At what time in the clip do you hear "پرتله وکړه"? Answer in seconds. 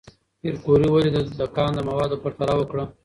2.23-2.83